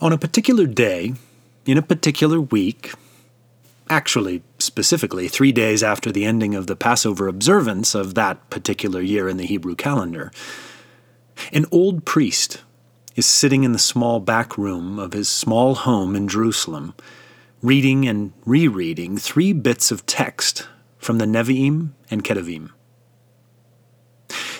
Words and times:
On 0.00 0.12
a 0.12 0.18
particular 0.18 0.66
day, 0.66 1.14
in 1.64 1.78
a 1.78 1.82
particular 1.82 2.40
week, 2.40 2.92
actually, 3.88 4.42
specifically, 4.58 5.26
three 5.26 5.52
days 5.52 5.82
after 5.82 6.12
the 6.12 6.24
ending 6.24 6.54
of 6.54 6.66
the 6.66 6.76
Passover 6.76 7.28
observance 7.28 7.94
of 7.94 8.14
that 8.14 8.50
particular 8.50 9.00
year 9.00 9.28
in 9.28 9.38
the 9.38 9.46
Hebrew 9.46 9.74
calendar, 9.74 10.30
an 11.52 11.64
old 11.70 12.04
priest 12.04 12.62
is 13.14 13.24
sitting 13.24 13.64
in 13.64 13.72
the 13.72 13.78
small 13.78 14.20
back 14.20 14.58
room 14.58 14.98
of 14.98 15.14
his 15.14 15.30
small 15.30 15.74
home 15.74 16.14
in 16.14 16.28
Jerusalem, 16.28 16.94
reading 17.62 18.06
and 18.06 18.32
rereading 18.44 19.16
three 19.16 19.54
bits 19.54 19.90
of 19.90 20.04
text 20.04 20.68
from 20.98 21.16
the 21.16 21.24
Nevi'im 21.24 21.92
and 22.10 22.22
Ketuvim. 22.22 22.70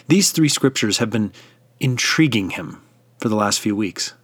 These 0.08 0.32
three 0.32 0.48
scriptures 0.48 0.98
have 0.98 1.10
been 1.10 1.32
intriguing 1.78 2.50
him 2.50 2.80
for 3.18 3.28
the 3.28 3.36
last 3.36 3.60
few 3.60 3.76
weeks. 3.76 4.14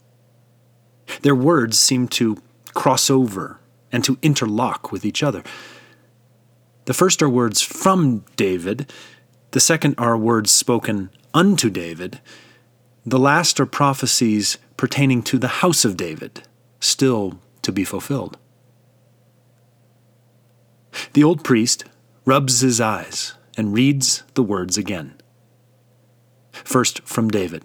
Their 1.23 1.35
words 1.35 1.79
seem 1.79 2.09
to 2.09 2.37
cross 2.75 3.09
over 3.09 3.61
and 3.91 4.05
to 4.05 4.19
interlock 4.23 4.93
with 4.93 5.05
each 5.05 5.23
other. 5.23 5.43
The 6.85 6.95
first 6.95 7.23
are 7.23 7.29
words 7.29 7.63
from 7.63 8.25
David, 8.37 8.93
the 9.53 9.61
second 9.61 9.95
are 9.99 10.17
words 10.17 10.51
spoken 10.51 11.11
unto 11.33 11.71
David, 11.71 12.21
the 13.05 13.19
last 13.19 13.61
are 13.61 13.67
prophecies 13.67 14.59
pertaining 14.77 15.23
to 15.25 15.39
the 15.39 15.49
house 15.49 15.85
of 15.85 15.97
David, 15.97 16.43
still 16.81 17.39
to 17.63 17.73
be 17.73 17.85
fulfilled. 17.85 18.37
The 21.13 21.25
old 21.25 21.45
priest 21.45 21.85
rubs 22.25 22.61
his 22.61 22.81
eyes 22.81 23.35
and 23.57 23.73
reads 23.73 24.23
the 24.35 24.43
words 24.43 24.77
again. 24.77 25.15
First 26.53 27.03
from 27.03 27.29
David 27.29 27.65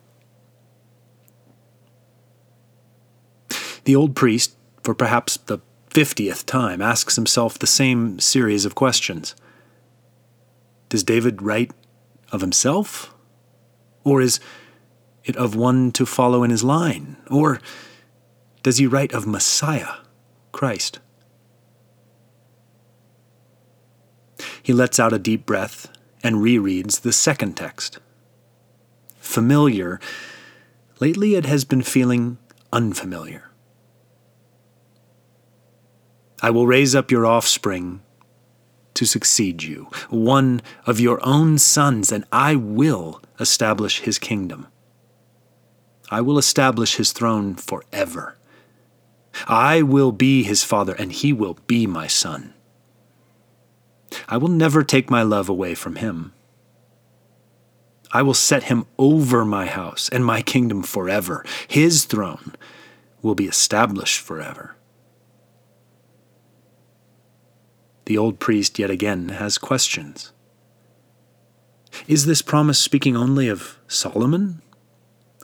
The 3.83 3.95
old 3.95 4.15
priest, 4.15 4.55
for 4.83 4.93
perhaps 4.93 5.37
the 5.37 5.59
fiftieth 5.89 6.45
time, 6.45 6.81
asks 6.81 7.15
himself 7.15 7.57
the 7.57 7.67
same 7.67 8.19
series 8.19 8.65
of 8.65 8.75
questions. 8.75 9.35
Does 10.89 11.03
David 11.03 11.41
write 11.41 11.71
of 12.31 12.41
himself? 12.41 13.13
Or 14.03 14.21
is 14.21 14.39
it 15.23 15.35
of 15.35 15.55
one 15.55 15.91
to 15.93 16.05
follow 16.05 16.43
in 16.43 16.51
his 16.51 16.63
line? 16.63 17.17
Or 17.29 17.59
does 18.63 18.77
he 18.77 18.87
write 18.87 19.13
of 19.13 19.27
Messiah, 19.27 19.95
Christ? 20.51 20.99
He 24.63 24.73
lets 24.73 24.99
out 24.99 25.13
a 25.13 25.19
deep 25.19 25.45
breath 25.45 25.87
and 26.23 26.37
rereads 26.37 27.01
the 27.01 27.13
second 27.13 27.57
text. 27.57 27.99
Familiar, 29.17 29.99
lately 30.99 31.35
it 31.35 31.45
has 31.45 31.65
been 31.65 31.81
feeling 31.81 32.37
unfamiliar. 32.71 33.50
I 36.41 36.49
will 36.49 36.65
raise 36.67 36.95
up 36.95 37.11
your 37.11 37.25
offspring 37.25 38.01
to 38.95 39.05
succeed 39.05 39.63
you, 39.63 39.87
one 40.09 40.61
of 40.85 40.99
your 40.99 41.19
own 41.23 41.57
sons, 41.57 42.11
and 42.11 42.25
I 42.31 42.55
will 42.55 43.21
establish 43.39 44.01
his 44.01 44.19
kingdom. 44.19 44.67
I 46.09 46.21
will 46.21 46.37
establish 46.37 46.95
his 46.95 47.13
throne 47.13 47.55
forever. 47.55 48.37
I 49.47 49.81
will 49.81 50.11
be 50.11 50.43
his 50.43 50.63
father, 50.63 50.93
and 50.93 51.11
he 51.11 51.31
will 51.31 51.57
be 51.67 51.87
my 51.87 52.07
son. 52.07 52.53
I 54.27 54.37
will 54.37 54.49
never 54.49 54.83
take 54.83 55.09
my 55.09 55.23
love 55.23 55.47
away 55.47 55.73
from 55.73 55.95
him. 55.95 56.33
I 58.11 58.23
will 58.23 58.33
set 58.33 58.63
him 58.63 58.85
over 58.97 59.45
my 59.45 59.67
house 59.67 60.09
and 60.09 60.25
my 60.25 60.41
kingdom 60.41 60.83
forever. 60.83 61.45
His 61.67 62.03
throne 62.03 62.55
will 63.21 63.35
be 63.35 63.47
established 63.47 64.19
forever. 64.19 64.75
The 68.11 68.17
old 68.17 68.39
priest 68.39 68.77
yet 68.77 68.89
again 68.89 69.29
has 69.29 69.57
questions. 69.57 70.33
Is 72.09 72.25
this 72.25 72.41
promise 72.41 72.77
speaking 72.77 73.15
only 73.15 73.47
of 73.47 73.77
Solomon 73.87 74.61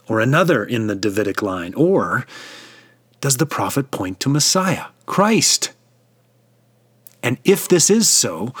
or 0.06 0.20
another 0.20 0.66
in 0.66 0.86
the 0.86 0.94
Davidic 0.94 1.40
line? 1.40 1.72
Or 1.72 2.26
does 3.22 3.38
the 3.38 3.46
prophet 3.46 3.90
point 3.90 4.20
to 4.20 4.28
Messiah, 4.28 4.88
Christ? 5.06 5.72
And 7.22 7.38
if 7.42 7.66
this 7.66 7.88
is 7.88 8.06
so, 8.06 8.52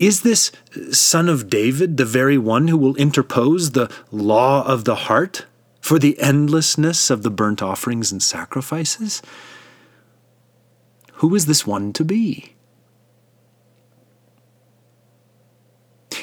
is 0.00 0.22
this 0.22 0.50
son 0.90 1.28
of 1.28 1.48
David 1.48 1.98
the 1.98 2.04
very 2.04 2.36
one 2.36 2.66
who 2.66 2.76
will 2.76 2.96
interpose 2.96 3.70
the 3.70 3.92
law 4.10 4.66
of 4.66 4.86
the 4.86 5.06
heart 5.06 5.46
for 5.80 6.00
the 6.00 6.18
endlessness 6.18 7.10
of 7.10 7.22
the 7.22 7.30
burnt 7.30 7.62
offerings 7.62 8.10
and 8.10 8.20
sacrifices? 8.20 9.22
Who 11.18 11.32
is 11.36 11.46
this 11.46 11.64
one 11.64 11.92
to 11.92 12.04
be? 12.04 12.53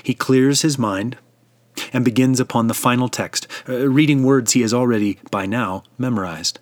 He 0.03 0.13
clears 0.13 0.61
his 0.61 0.77
mind 0.77 1.17
and 1.93 2.05
begins 2.05 2.39
upon 2.39 2.67
the 2.67 2.73
final 2.73 3.09
text, 3.09 3.47
uh, 3.67 3.87
reading 3.89 4.23
words 4.23 4.53
he 4.53 4.61
has 4.61 4.73
already, 4.73 5.19
by 5.29 5.45
now, 5.45 5.83
memorized. 5.97 6.59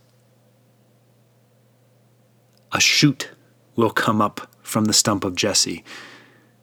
A 2.71 2.79
shoot 2.79 3.31
will 3.75 3.89
come 3.89 4.21
up 4.21 4.53
from 4.61 4.85
the 4.85 4.93
stump 4.93 5.23
of 5.23 5.35
Jesse. 5.35 5.83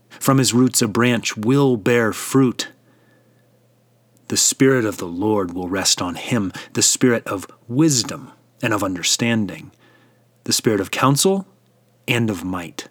From 0.09 0.39
his 0.39 0.55
roots, 0.55 0.81
a 0.81 0.89
branch 0.89 1.37
will 1.37 1.77
bear 1.77 2.13
fruit. 2.13 2.69
The 4.29 4.37
Spirit 4.37 4.85
of 4.85 4.99
the 4.99 5.07
Lord 5.07 5.53
will 5.53 5.69
rest 5.69 6.01
on 6.01 6.15
him, 6.15 6.53
the 6.73 6.83
Spirit 6.83 7.27
of 7.27 7.47
wisdom 7.69 8.33
and 8.63 8.73
of 8.73 8.83
understanding, 8.83 9.73
the 10.45 10.53
Spirit 10.53 10.81
of 10.81 10.91
counsel 10.91 11.47
and 12.09 12.31
of 12.31 12.45
might, 12.45 12.89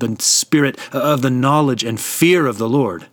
the 0.00 0.16
Spirit 0.20 0.78
uh, 0.92 0.98
of 0.98 1.22
the 1.22 1.30
knowledge 1.30 1.84
and 1.84 2.00
fear 2.00 2.46
of 2.46 2.58
the 2.58 2.68
Lord 2.68 3.06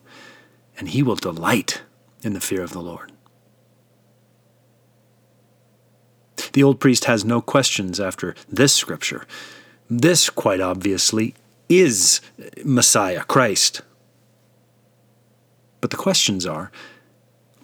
and 0.78 0.90
he 0.90 1.02
will 1.02 1.16
delight 1.16 1.82
in 2.24 2.34
the 2.34 2.42
fear 2.42 2.62
of 2.62 2.72
the 2.72 2.82
Lord. 2.82 3.12
The 6.54 6.64
old 6.64 6.80
priest 6.80 7.06
has 7.06 7.26
no 7.26 7.42
questions 7.42 8.00
after 8.00 8.36
this 8.48 8.74
scripture. 8.74 9.26
This, 9.90 10.30
quite 10.30 10.62
obviously, 10.62 11.36
is 11.70 12.22
Messiah, 12.64 13.24
Christ. 13.24 13.82
But 15.82 15.92
the 15.92 15.98
questions 15.98 16.46
are 16.46 16.72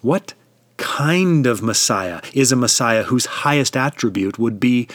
what 0.02 0.34
kind 0.78 1.48
of 1.48 1.62
Messiah 1.62 2.22
is 2.34 2.52
a 2.52 2.56
Messiah 2.56 3.04
whose 3.04 3.26
highest 3.26 3.78
attribute 3.78 4.38
would 4.38 4.60
be 4.60 4.88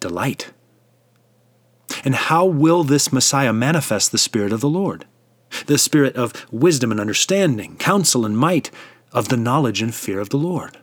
delight? 0.00 0.50
And 2.04 2.14
how 2.14 2.44
will 2.44 2.84
this 2.84 3.12
Messiah 3.12 3.52
manifest 3.52 4.12
the 4.12 4.18
Spirit 4.18 4.52
of 4.52 4.60
the 4.60 4.68
Lord? 4.68 5.06
the 5.66 5.78
spirit 5.78 6.16
of 6.16 6.32
wisdom 6.52 6.90
and 6.90 7.00
understanding, 7.00 7.76
counsel 7.76 8.26
and 8.26 8.36
might, 8.36 8.70
of 9.12 9.28
the 9.28 9.36
knowledge 9.36 9.80
and 9.80 9.94
fear 9.94 10.20
of 10.20 10.30
the 10.30 10.36
Lord. 10.36 10.78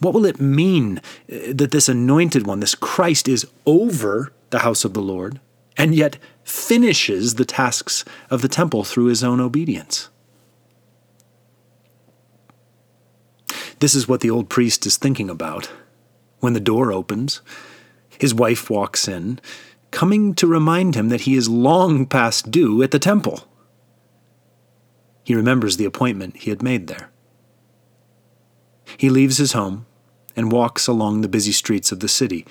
What 0.00 0.14
will 0.14 0.26
it 0.26 0.40
mean 0.40 0.98
uh, 0.98 1.52
that 1.52 1.70
this 1.70 1.88
anointed 1.88 2.46
one, 2.46 2.60
this 2.60 2.74
Christ, 2.74 3.28
is 3.28 3.46
over 3.66 4.32
the 4.50 4.60
house 4.60 4.84
of 4.84 4.94
the 4.94 5.02
Lord 5.02 5.40
and 5.76 5.94
yet 5.94 6.18
finishes 6.44 7.34
the 7.34 7.44
tasks 7.44 8.04
of 8.30 8.42
the 8.42 8.48
temple 8.48 8.84
through 8.84 9.06
his 9.06 9.22
own 9.22 9.40
obedience? 9.40 10.08
This 13.80 13.94
is 13.94 14.06
what 14.06 14.20
the 14.20 14.30
old 14.30 14.48
priest 14.48 14.86
is 14.86 14.96
thinking 14.96 15.28
about 15.28 15.70
when 16.38 16.52
the 16.52 16.60
door 16.60 16.92
opens. 16.92 17.40
His 18.22 18.32
wife 18.32 18.70
walks 18.70 19.08
in 19.08 19.40
coming 19.90 20.32
to 20.34 20.46
remind 20.46 20.94
him 20.94 21.08
that 21.08 21.22
he 21.22 21.34
is 21.34 21.48
long 21.48 22.06
past 22.06 22.52
due 22.52 22.80
at 22.80 22.92
the 22.92 23.00
temple. 23.00 23.48
He 25.24 25.34
remembers 25.34 25.76
the 25.76 25.86
appointment 25.86 26.36
he 26.36 26.50
had 26.50 26.62
made 26.62 26.86
there. 26.86 27.10
He 28.96 29.10
leaves 29.10 29.38
his 29.38 29.54
home 29.54 29.86
and 30.36 30.52
walks 30.52 30.86
along 30.86 31.22
the 31.22 31.28
busy 31.28 31.50
streets 31.50 31.90
of 31.90 31.98
the 31.98 32.06
city. 32.06 32.46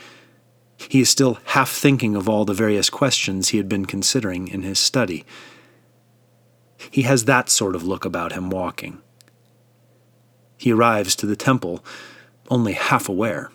He 0.89 0.99
is 0.99 1.09
still 1.09 1.39
half 1.45 1.71
thinking 1.71 2.17
of 2.17 2.27
all 2.27 2.43
the 2.43 2.53
various 2.53 2.89
questions 2.89 3.47
he 3.47 3.57
had 3.57 3.69
been 3.69 3.85
considering 3.85 4.49
in 4.49 4.63
his 4.63 4.77
study. 4.77 5.23
He 6.91 7.03
has 7.03 7.23
that 7.23 7.47
sort 7.47 7.77
of 7.77 7.83
look 7.85 8.03
about 8.03 8.33
him 8.33 8.49
walking. 8.49 9.01
He 10.57 10.73
arrives 10.73 11.15
to 11.15 11.25
the 11.25 11.37
temple 11.37 11.81
only 12.49 12.73
half 12.73 13.07
aware. 13.07 13.51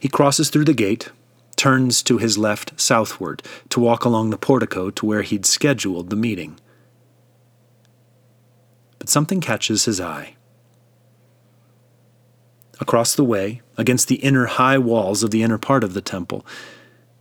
He 0.00 0.08
crosses 0.08 0.50
through 0.50 0.64
the 0.64 0.74
gate, 0.74 1.10
turns 1.56 2.02
to 2.04 2.18
his 2.18 2.38
left 2.38 2.78
southward 2.80 3.42
to 3.68 3.80
walk 3.80 4.04
along 4.04 4.30
the 4.30 4.38
portico 4.38 4.90
to 4.90 5.06
where 5.06 5.22
he'd 5.22 5.44
scheduled 5.44 6.10
the 6.10 6.16
meeting. 6.16 6.58
But 8.98 9.08
something 9.08 9.40
catches 9.40 9.84
his 9.84 10.00
eye. 10.00 10.36
Across 12.80 13.16
the 13.16 13.24
way, 13.24 13.60
against 13.76 14.06
the 14.06 14.16
inner 14.16 14.46
high 14.46 14.78
walls 14.78 15.24
of 15.24 15.32
the 15.32 15.42
inner 15.42 15.58
part 15.58 15.82
of 15.82 15.94
the 15.94 16.00
temple, 16.00 16.46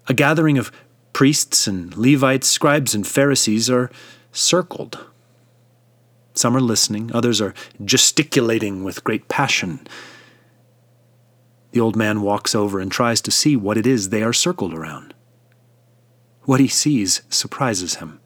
a 0.08 0.14
gathering 0.14 0.58
of 0.58 0.72
priests 1.14 1.66
and 1.66 1.98
Levites, 1.98 2.48
scribes 2.48 2.94
and 2.94 3.06
Pharisees 3.06 3.70
are 3.70 3.90
circled. 4.32 5.04
Some 6.36 6.56
are 6.56 6.62
listening, 6.62 7.10
others 7.12 7.42
are 7.42 7.56
gesticulating 7.84 8.84
with 8.84 9.04
great 9.04 9.28
passion. 9.28 9.88
The 11.72 11.80
old 11.80 11.96
man 11.96 12.22
walks 12.22 12.56
over 12.56 12.80
and 12.80 12.92
tries 12.92 13.22
to 13.22 13.32
see 13.32 13.56
what 13.56 13.78
it 13.78 13.86
is 13.86 14.10
they 14.10 14.24
are 14.24 14.34
circled 14.34 14.74
around. 14.74 15.14
What 16.44 16.60
he 16.60 16.68
sees 16.68 17.22
surprises 17.30 17.96
him. 17.96 18.20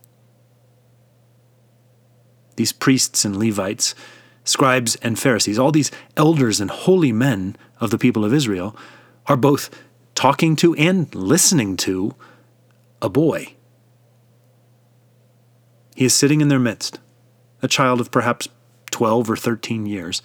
These 2.55 2.71
priests 2.71 3.25
and 3.25 3.35
Levites, 3.35 3.95
scribes 4.43 4.95
and 4.97 5.17
Pharisees, 5.17 5.57
all 5.57 5.71
these 5.71 5.91
elders 6.15 6.61
and 6.61 6.69
holy 6.69 7.11
men 7.11 7.55
of 7.79 7.89
the 7.89 7.97
people 7.97 8.23
of 8.23 8.33
Israel, 8.33 8.75
are 9.25 9.37
both 9.37 9.69
talking 10.13 10.55
to 10.57 10.75
and 10.75 11.13
listening 11.15 11.77
to 11.77 12.13
a 13.01 13.09
boy. 13.09 13.55
He 15.95 16.05
is 16.05 16.13
sitting 16.13 16.41
in 16.41 16.47
their 16.47 16.59
midst, 16.59 16.99
a 17.61 17.67
child 17.67 17.99
of 17.99 18.11
perhaps 18.11 18.47
12 18.91 19.29
or 19.29 19.35
13 19.35 19.85
years, 19.85 20.21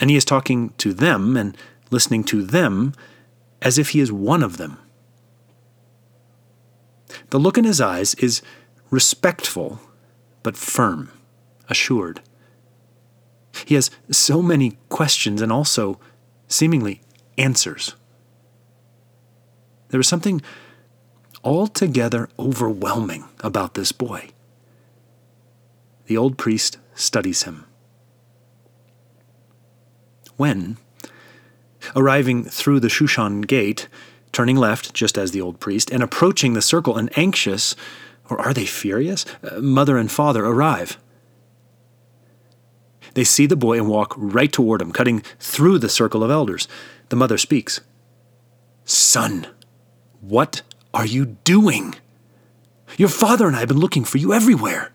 and 0.00 0.10
he 0.10 0.16
is 0.16 0.24
talking 0.24 0.70
to 0.78 0.92
them 0.92 1.36
and 1.36 1.56
listening 1.92 2.24
to 2.24 2.42
them 2.42 2.94
as 3.60 3.78
if 3.78 3.90
he 3.90 4.00
is 4.00 4.10
one 4.10 4.42
of 4.42 4.56
them. 4.56 4.78
The 7.30 7.38
look 7.38 7.58
in 7.58 7.64
his 7.64 7.80
eyes 7.80 8.14
is 8.14 8.42
respectful 8.90 9.80
but 10.42 10.56
firm, 10.56 11.10
assured. 11.68 12.20
He 13.64 13.74
has 13.74 13.90
so 14.10 14.42
many 14.42 14.78
questions 14.88 15.40
and 15.40 15.52
also 15.52 16.00
seemingly 16.48 17.00
answers. 17.38 17.94
There 19.88 20.00
is 20.00 20.08
something 20.08 20.42
altogether 21.44 22.28
overwhelming 22.38 23.24
about 23.40 23.74
this 23.74 23.92
boy. 23.92 24.30
The 26.06 26.16
old 26.16 26.38
priest 26.38 26.78
studies 26.94 27.44
him. 27.44 27.66
When, 30.36 30.78
arriving 31.94 32.44
through 32.44 32.80
the 32.80 32.88
Shushan 32.88 33.46
gate, 33.46 33.88
turning 34.32 34.56
left, 34.56 34.94
just 34.94 35.18
as 35.18 35.30
the 35.30 35.40
old 35.40 35.60
priest, 35.60 35.90
and 35.90 36.02
approaching 36.02 36.54
the 36.54 36.62
circle, 36.62 36.96
and 36.96 37.16
anxious, 37.18 37.76
or 38.30 38.40
are 38.40 38.54
they 38.54 38.66
furious? 38.66 39.24
Uh, 39.42 39.60
mother 39.60 39.96
and 39.98 40.10
father 40.10 40.44
arrive. 40.44 40.98
They 43.14 43.24
see 43.24 43.46
the 43.46 43.56
boy 43.56 43.78
and 43.78 43.88
walk 43.88 44.14
right 44.16 44.52
toward 44.52 44.80
him, 44.80 44.92
cutting 44.92 45.20
through 45.38 45.78
the 45.78 45.88
circle 45.88 46.24
of 46.24 46.30
elders. 46.30 46.66
The 47.10 47.16
mother 47.16 47.38
speaks 47.38 47.80
Son, 48.84 49.46
what 50.20 50.62
are 50.94 51.06
you 51.06 51.26
doing? 51.26 51.94
Your 52.96 53.08
father 53.08 53.46
and 53.46 53.56
I 53.56 53.60
have 53.60 53.68
been 53.68 53.78
looking 53.78 54.04
for 54.04 54.18
you 54.18 54.32
everywhere. 54.32 54.92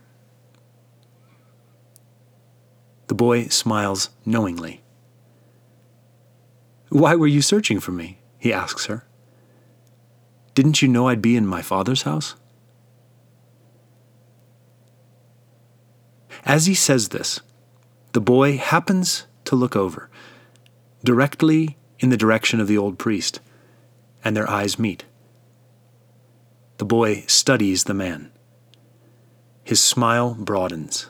The 3.07 3.15
boy 3.15 3.47
smiles 3.47 4.09
knowingly. 4.25 4.81
Why 6.89 7.15
were 7.15 7.27
you 7.27 7.41
searching 7.41 7.79
for 7.79 7.91
me? 7.91 8.19
he 8.39 8.53
asks 8.53 8.85
her. 8.85 9.05
Didn't 10.53 10.81
you 10.81 10.87
know 10.87 11.07
I'd 11.07 11.21
be 11.21 11.35
in 11.35 11.45
my 11.45 11.61
father's 11.61 12.03
house? 12.03 12.35
As 16.45 16.65
he 16.65 16.73
says 16.73 17.09
this, 17.09 17.41
the 18.13 18.21
boy 18.21 18.57
happens 18.57 19.27
to 19.45 19.55
look 19.55 19.75
over, 19.75 20.09
directly 21.03 21.77
in 21.99 22.09
the 22.09 22.17
direction 22.17 22.59
of 22.59 22.67
the 22.67 22.77
old 22.77 22.97
priest, 22.97 23.39
and 24.23 24.35
their 24.35 24.49
eyes 24.49 24.79
meet. 24.79 25.03
The 26.77 26.85
boy 26.85 27.23
studies 27.27 27.83
the 27.83 27.93
man. 27.93 28.31
His 29.63 29.83
smile 29.83 30.35
broadens. 30.35 31.09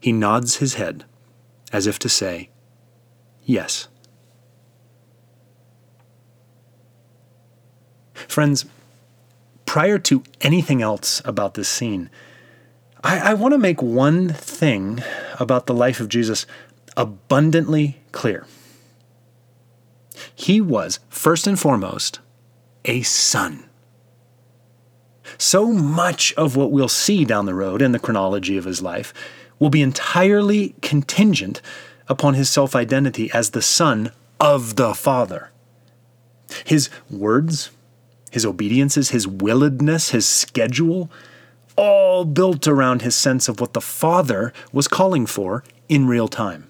He 0.00 0.12
nods 0.12 0.56
his 0.56 0.74
head, 0.74 1.04
as 1.72 1.86
if 1.86 1.98
to 2.00 2.08
say, 2.08 2.50
Yes. 3.44 3.88
Friends, 8.28 8.66
prior 9.66 9.98
to 9.98 10.22
anything 10.40 10.80
else 10.80 11.20
about 11.24 11.54
this 11.54 11.68
scene, 11.68 12.10
I, 13.02 13.30
I 13.30 13.34
want 13.34 13.52
to 13.52 13.58
make 13.58 13.82
one 13.82 14.28
thing 14.28 15.02
about 15.40 15.66
the 15.66 15.74
life 15.74 15.98
of 15.98 16.08
Jesus 16.08 16.46
abundantly 16.96 17.98
clear. 18.12 18.46
He 20.34 20.60
was, 20.60 21.00
first 21.08 21.46
and 21.46 21.58
foremost, 21.58 22.20
a 22.84 23.02
son. 23.02 23.64
So 25.36 25.72
much 25.72 26.32
of 26.34 26.56
what 26.56 26.72
we'll 26.72 26.88
see 26.88 27.24
down 27.24 27.46
the 27.46 27.54
road 27.54 27.82
in 27.82 27.92
the 27.92 27.98
chronology 27.98 28.56
of 28.56 28.64
his 28.64 28.82
life 28.82 29.12
will 29.58 29.70
be 29.70 29.82
entirely 29.82 30.74
contingent 30.82 31.60
upon 32.08 32.34
his 32.34 32.48
self 32.48 32.74
identity 32.74 33.30
as 33.32 33.50
the 33.50 33.62
Son 33.62 34.12
of 34.40 34.76
the 34.76 34.94
Father. 34.94 35.50
His 36.64 36.88
words, 37.10 37.70
his 38.30 38.44
obediences, 38.44 39.10
his 39.10 39.26
willedness, 39.26 40.10
his 40.10 40.26
schedule, 40.26 41.10
all 41.76 42.24
built 42.24 42.66
around 42.66 43.02
his 43.02 43.14
sense 43.14 43.48
of 43.48 43.60
what 43.60 43.72
the 43.72 43.80
Father 43.80 44.52
was 44.72 44.88
calling 44.88 45.26
for 45.26 45.64
in 45.88 46.06
real 46.06 46.28
time. 46.28 46.68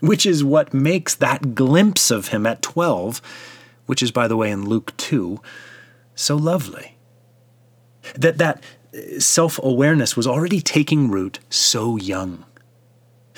Which 0.00 0.26
is 0.26 0.42
what 0.42 0.74
makes 0.74 1.14
that 1.16 1.54
glimpse 1.54 2.10
of 2.10 2.28
him 2.28 2.46
at 2.46 2.62
12, 2.62 3.20
which 3.86 4.02
is, 4.02 4.10
by 4.10 4.26
the 4.26 4.36
way, 4.36 4.50
in 4.50 4.68
Luke 4.68 4.96
2, 4.96 5.40
so 6.14 6.36
lovely. 6.36 6.96
That 8.14 8.38
that 8.38 8.64
uh, 8.94 9.20
self 9.20 9.60
awareness 9.62 10.16
was 10.16 10.26
already 10.26 10.60
taking 10.60 11.10
root 11.10 11.38
so 11.50 11.96
young. 11.96 12.44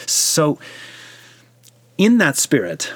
So, 0.06 0.58
in 1.98 2.18
that 2.18 2.36
spirit, 2.36 2.92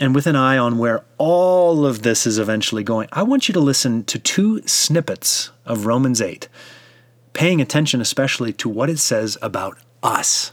and 0.00 0.14
with 0.14 0.26
an 0.26 0.36
eye 0.36 0.56
on 0.56 0.78
where 0.78 1.04
all 1.18 1.84
of 1.84 2.02
this 2.02 2.26
is 2.26 2.38
eventually 2.38 2.82
going, 2.82 3.08
I 3.12 3.22
want 3.22 3.48
you 3.48 3.52
to 3.54 3.60
listen 3.60 4.04
to 4.04 4.18
two 4.18 4.62
snippets 4.66 5.50
of 5.66 5.86
Romans 5.86 6.20
8, 6.20 6.48
paying 7.32 7.60
attention 7.60 8.00
especially 8.00 8.52
to 8.54 8.68
what 8.68 8.90
it 8.90 8.98
says 8.98 9.36
about 9.42 9.78
us. 10.02 10.52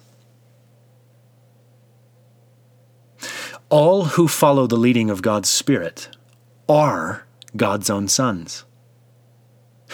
All 3.69 4.05
who 4.05 4.27
follow 4.27 4.67
the 4.67 4.77
leading 4.77 5.09
of 5.09 5.21
God's 5.21 5.49
Spirit 5.49 6.09
are 6.67 7.25
God's 7.55 7.89
own 7.89 8.07
sons 8.07 8.65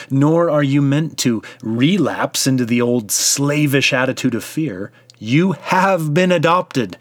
nor 0.10 0.50
are 0.50 0.64
you 0.64 0.82
meant 0.82 1.18
to 1.20 1.42
relapse 1.62 2.48
into 2.48 2.66
the 2.66 2.82
old 2.82 3.12
slavish 3.12 3.94
attitude 3.94 4.36
of 4.36 4.44
fear. 4.44 4.92
You 5.20 5.54
have 5.54 6.14
been 6.14 6.32
adopted 6.32 6.98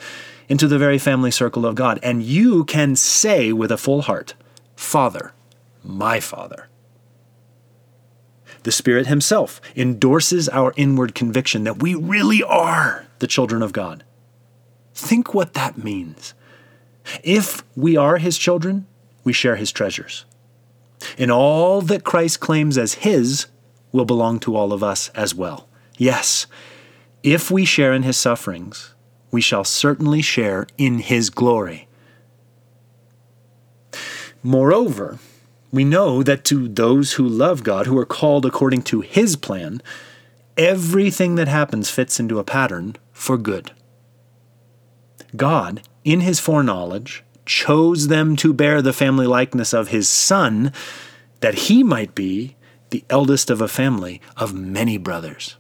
into 0.51 0.69
the 0.69 0.79
very 0.79 0.99
family 0.99 1.31
circle 1.31 1.65
of 1.65 1.75
God, 1.75 1.99
and 2.03 2.23
you 2.23 2.65
can 2.65 2.95
say 2.95 3.51
with 3.55 3.73
a 3.73 3.79
full 3.79 4.03
heart, 4.03 4.35
Father, 4.77 5.33
my 5.83 6.21
Father. 6.21 6.69
The 8.65 8.73
Spirit 8.73 9.07
Himself 9.07 9.63
endorses 9.75 10.51
our 10.51 10.75
inward 10.77 11.15
conviction 11.15 11.65
that 11.65 11.81
we 11.81 11.95
really 11.95 12.43
are 12.43 13.07
the 13.21 13.27
children 13.27 13.63
of 13.63 13.73
God. 13.73 14.05
Think 14.93 15.33
what 15.33 15.55
that 15.55 15.79
means. 15.79 16.35
If 17.25 17.63
we 17.75 17.97
are 17.97 18.19
His 18.19 18.37
children, 18.37 18.87
we 19.25 19.33
share 19.33 19.57
His 19.57 19.73
treasures. 19.73 20.27
And 21.19 21.31
all 21.31 21.81
that 21.83 22.05
Christ 22.05 22.41
claims 22.41 22.77
as 22.77 22.95
his 22.95 23.47
will 23.93 24.05
belong 24.05 24.39
to 24.41 24.57
all 24.57 24.73
of 24.73 24.83
us 24.83 25.09
as 25.11 25.35
well. 25.35 25.69
Yes, 25.97 26.47
if 27.23 27.51
we 27.51 27.65
share 27.65 27.93
in 27.93 28.03
his 28.03 28.17
sufferings, 28.17 28.95
we 29.31 29.41
shall 29.41 29.65
certainly 29.65 30.23
share 30.23 30.67
in 30.77 30.99
his 30.99 31.31
glory. 31.31 31.89
Moreover, 34.43 35.19
we 35.71 35.85
know 35.85 36.23
that 36.23 36.45
to 36.47 36.67
those 36.67 37.13
who 37.13 37.29
love 37.29 37.63
God, 37.63 37.87
who 37.87 37.99
are 37.99 38.07
called 38.07 38.45
according 38.45 38.83
to 38.85 39.03
his 39.03 39.37
plan, 39.37 39.83
everything 40.57 41.37
that 41.37 41.49
happens 41.49 41.91
fits 41.91 42.19
into 42.19 42.39
a 42.39 42.45
pattern 42.45 42.97
for 43.13 43.37
good. 43.37 43.73
God, 45.37 45.83
in 46.05 46.21
his 46.21 46.41
foreknowledge, 46.41 47.23
chose 47.47 48.09
them 48.09 48.37
to 48.37 48.53
bear 48.53 48.83
the 48.83 48.93
family 48.93 49.27
likeness 49.27 49.73
of 49.73 49.89
his 49.89 50.09
son, 50.09 50.73
that 51.41 51.55
he 51.55 51.83
might 51.83 52.15
be 52.15 52.57
the 52.91 53.05
eldest 53.09 53.51
of 53.51 53.61
a 53.61 53.69
family 53.69 54.21
of 54.37 54.55
many 54.55 54.99
brothers. 54.99 55.57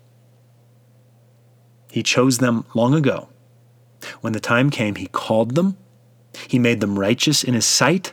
He 1.90 2.02
chose 2.02 2.38
them 2.38 2.64
long 2.74 2.94
ago. 2.94 3.28
When 4.20 4.32
the 4.32 4.40
time 4.40 4.70
came, 4.70 4.96
he 4.96 5.06
called 5.06 5.54
them, 5.54 5.76
He 6.48 6.58
made 6.58 6.80
them 6.80 6.98
righteous 6.98 7.42
in 7.44 7.54
his 7.54 7.66
sight 7.66 8.12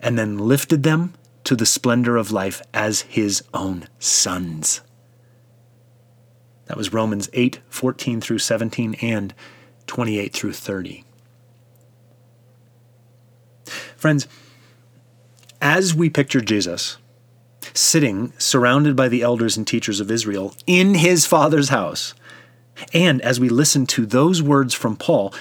and 0.00 0.18
then 0.18 0.38
lifted 0.38 0.82
them 0.82 1.14
to 1.44 1.54
the 1.54 1.66
splendor 1.66 2.16
of 2.16 2.32
life 2.32 2.62
as 2.72 3.02
his 3.02 3.42
own 3.52 3.88
sons. 3.98 4.80
That 6.66 6.76
was 6.76 6.92
Romans 6.92 7.28
8, 7.34 7.60
14 7.68 8.20
through 8.20 8.38
17, 8.38 8.94
and 9.02 9.34
28 9.86 10.32
through 10.32 10.54
30. 10.54 11.04
Friends, 13.96 14.26
as 15.60 15.94
we 15.94 16.08
picture 16.08 16.40
Jesus 16.40 16.96
sitting 17.72 18.32
surrounded 18.38 18.94
by 18.94 19.08
the 19.08 19.22
elders 19.22 19.56
and 19.56 19.66
teachers 19.66 20.00
of 20.00 20.10
Israel 20.10 20.54
in 20.66 20.94
his 20.94 21.26
father's 21.26 21.70
house, 21.70 22.14
and 22.92 23.20
as 23.22 23.40
we 23.40 23.48
listen 23.48 23.86
to 23.86 24.06
those 24.06 24.42
words 24.42 24.74
from 24.74 24.96
Paul 24.96 25.32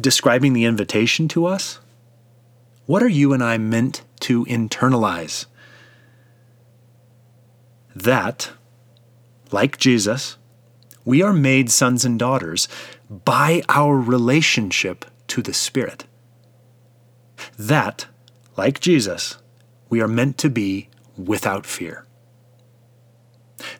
describing 0.00 0.52
the 0.52 0.64
invitation 0.64 1.28
to 1.28 1.46
us, 1.46 1.80
what 2.86 3.02
are 3.02 3.08
you 3.08 3.32
and 3.32 3.42
I 3.42 3.58
meant 3.58 4.02
to 4.20 4.44
internalize? 4.46 5.46
That, 7.94 8.50
like 9.50 9.78
Jesus, 9.78 10.36
we 11.04 11.22
are 11.22 11.32
made 11.32 11.70
sons 11.70 12.04
and 12.04 12.18
daughters 12.18 12.68
by 13.08 13.62
our 13.68 13.96
relationship 13.96 15.04
to 15.28 15.42
the 15.42 15.54
Spirit. 15.54 16.04
That, 17.58 18.06
like 18.56 18.80
Jesus, 18.80 19.38
we 19.88 20.00
are 20.00 20.08
meant 20.08 20.38
to 20.38 20.50
be 20.50 20.88
without 21.16 21.66
fear. 21.66 22.04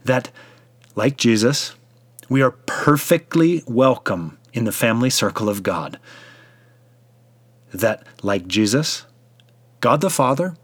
That, 0.04 0.30
like 0.94 1.16
Jesus, 1.16 1.74
we 2.28 2.42
are 2.42 2.50
perfectly 2.50 3.62
welcome 3.66 4.38
in 4.52 4.64
the 4.64 4.72
family 4.72 5.10
circle 5.10 5.48
of 5.48 5.62
God. 5.62 5.98
That, 7.72 8.06
like 8.22 8.46
Jesus, 8.46 9.04
God 9.80 10.00
the 10.00 10.10
Father 10.10 10.56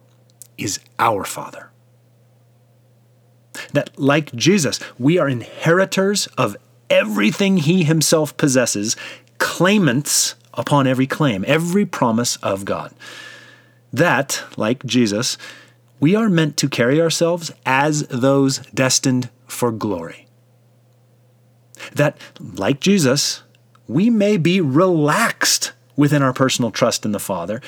is 0.56 0.80
our 0.98 1.24
Father 1.24 1.72
that, 3.72 3.98
like 3.98 4.34
Jesus, 4.34 4.78
we 4.98 5.18
are 5.18 5.28
inheritors 5.28 6.26
of 6.38 6.56
everything 6.90 7.58
he 7.58 7.84
himself 7.84 8.36
possesses, 8.36 8.96
claimants 9.38 10.34
upon 10.54 10.86
every 10.86 11.06
claim, 11.06 11.44
every 11.46 11.86
promise 11.86 12.36
of 12.36 12.64
God. 12.64 12.92
That, 13.92 14.44
like 14.56 14.84
Jesus, 14.84 15.38
we 16.00 16.14
are 16.14 16.28
meant 16.28 16.56
to 16.58 16.68
carry 16.68 17.00
ourselves 17.00 17.52
as 17.64 18.06
those 18.08 18.58
destined 18.74 19.30
for 19.46 19.70
glory. 19.70 20.26
That, 21.94 22.16
like 22.40 22.80
Jesus, 22.80 23.42
we 23.88 24.10
may 24.10 24.36
be 24.36 24.60
relaxed 24.60 25.72
within 25.96 26.22
our 26.22 26.32
personal 26.32 26.70
trust 26.70 27.04
in 27.04 27.12
the 27.12 27.18
Father 27.18 27.60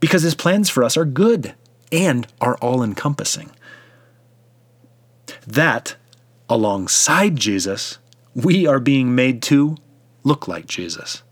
because 0.00 0.22
his 0.22 0.34
plans 0.34 0.70
for 0.70 0.84
us 0.84 0.96
are 0.96 1.04
good 1.04 1.54
and 1.90 2.26
are 2.40 2.56
all 2.56 2.82
encompassing 2.82 3.50
that 5.48 5.96
alongside 6.48 7.36
Jesus, 7.36 7.98
we 8.34 8.66
are 8.66 8.78
being 8.78 9.14
made 9.14 9.42
to 9.42 9.76
look 10.22 10.46
like 10.46 10.66
Jesus. 10.66 11.22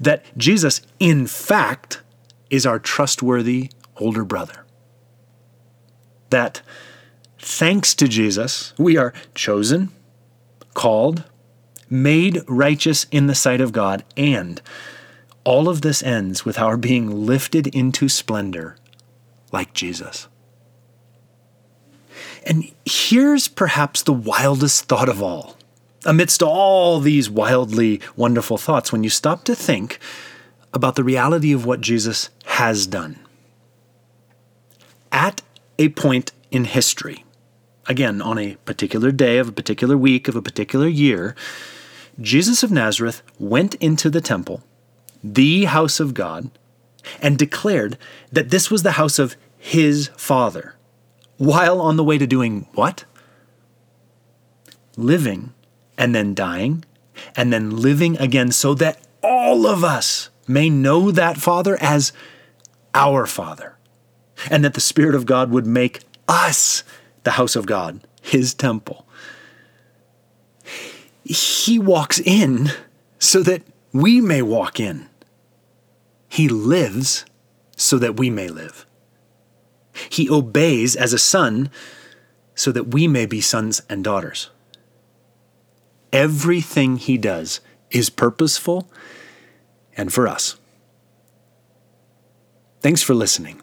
That 0.00 0.24
Jesus, 0.36 0.80
in 1.00 1.26
fact, 1.26 2.02
is 2.50 2.64
our 2.64 2.78
trustworthy 2.78 3.70
older 3.96 4.24
brother. 4.24 4.64
That 6.30 6.62
thanks 7.38 7.94
to 7.96 8.08
Jesus, 8.08 8.72
we 8.78 8.96
are 8.96 9.12
chosen, 9.34 9.90
called, 10.76 11.24
made 11.90 12.42
righteous 12.46 13.06
in 13.10 13.26
the 13.26 13.34
sight 13.34 13.60
of 13.60 13.72
God, 13.72 14.04
and 14.16 14.62
all 15.42 15.68
of 15.68 15.80
this 15.80 16.02
ends 16.02 16.44
with 16.44 16.58
our 16.58 16.76
being 16.76 17.26
lifted 17.26 17.66
into 17.68 18.08
splendor 18.08 18.76
like 19.50 19.72
Jesus. 19.72 20.28
And 22.44 22.70
here's 22.84 23.48
perhaps 23.48 24.02
the 24.02 24.12
wildest 24.12 24.84
thought 24.84 25.08
of 25.08 25.22
all. 25.22 25.56
Amidst 26.04 26.42
all 26.42 27.00
these 27.00 27.28
wildly 27.28 28.00
wonderful 28.14 28.58
thoughts, 28.58 28.92
when 28.92 29.02
you 29.02 29.10
stop 29.10 29.42
to 29.44 29.56
think 29.56 29.98
about 30.72 30.94
the 30.94 31.02
reality 31.02 31.52
of 31.52 31.64
what 31.64 31.80
Jesus 31.80 32.30
has 32.44 32.86
done. 32.86 33.18
At 35.10 35.42
a 35.78 35.88
point 35.90 36.32
in 36.50 36.64
history, 36.64 37.24
again, 37.88 38.20
on 38.20 38.38
a 38.38 38.56
particular 38.64 39.10
day 39.10 39.38
of 39.38 39.48
a 39.48 39.52
particular 39.52 39.96
week 39.96 40.28
of 40.28 40.36
a 40.36 40.42
particular 40.42 40.88
year, 40.88 41.34
Jesus 42.20 42.62
of 42.62 42.70
Nazareth 42.70 43.22
went 43.38 43.74
into 43.76 44.10
the 44.10 44.20
temple, 44.20 44.62
the 45.22 45.64
house 45.64 46.00
of 46.00 46.14
God, 46.14 46.50
and 47.20 47.38
declared 47.38 47.98
that 48.32 48.50
this 48.50 48.70
was 48.70 48.82
the 48.82 48.92
house 48.92 49.18
of 49.18 49.36
his 49.58 50.08
Father 50.16 50.74
while 51.36 51.80
on 51.80 51.96
the 51.96 52.04
way 52.04 52.18
to 52.18 52.26
doing 52.26 52.66
what? 52.74 53.04
Living 54.96 55.52
and 55.98 56.14
then 56.14 56.34
dying 56.34 56.84
and 57.36 57.52
then 57.52 57.76
living 57.76 58.16
again 58.18 58.50
so 58.50 58.74
that 58.74 59.06
all 59.22 59.66
of 59.66 59.84
us 59.84 60.30
may 60.48 60.70
know 60.70 61.10
that 61.10 61.36
Father 61.36 61.76
as 61.80 62.12
our 62.94 63.26
Father 63.26 63.76
and 64.50 64.64
that 64.64 64.74
the 64.74 64.80
Spirit 64.80 65.14
of 65.14 65.26
God 65.26 65.50
would 65.50 65.66
make 65.66 66.00
us 66.28 66.82
the 67.26 67.32
house 67.32 67.56
of 67.56 67.66
God, 67.66 68.00
His 68.22 68.54
temple. 68.54 69.04
He 71.24 71.76
walks 71.76 72.20
in 72.20 72.70
so 73.18 73.42
that 73.42 73.62
we 73.92 74.20
may 74.20 74.42
walk 74.42 74.78
in. 74.78 75.08
He 76.28 76.48
lives 76.48 77.24
so 77.76 77.98
that 77.98 78.16
we 78.16 78.30
may 78.30 78.46
live. 78.48 78.86
He 80.08 80.30
obeys 80.30 80.94
as 80.94 81.12
a 81.12 81.18
son 81.18 81.68
so 82.54 82.70
that 82.70 82.94
we 82.94 83.08
may 83.08 83.26
be 83.26 83.40
sons 83.40 83.82
and 83.90 84.04
daughters. 84.04 84.50
Everything 86.12 86.96
he 86.96 87.18
does 87.18 87.60
is 87.90 88.08
purposeful 88.08 88.88
and 89.96 90.12
for 90.12 90.28
us. 90.28 90.60
Thanks 92.80 93.02
for 93.02 93.14
listening. 93.14 93.62